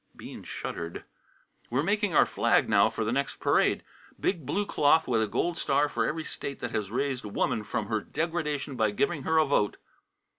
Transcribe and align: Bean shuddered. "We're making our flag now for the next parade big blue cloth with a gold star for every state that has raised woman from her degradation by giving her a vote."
Bean 0.15 0.41
shuddered. 0.41 1.03
"We're 1.69 1.83
making 1.83 2.15
our 2.15 2.25
flag 2.25 2.67
now 2.67 2.89
for 2.89 3.05
the 3.05 3.11
next 3.11 3.39
parade 3.39 3.83
big 4.19 4.47
blue 4.47 4.65
cloth 4.65 5.07
with 5.07 5.21
a 5.21 5.27
gold 5.27 5.59
star 5.59 5.87
for 5.87 6.07
every 6.07 6.23
state 6.23 6.59
that 6.61 6.71
has 6.71 6.89
raised 6.89 7.23
woman 7.23 7.63
from 7.63 7.85
her 7.85 8.01
degradation 8.01 8.75
by 8.75 8.89
giving 8.89 9.21
her 9.21 9.37
a 9.37 9.45
vote." 9.45 9.77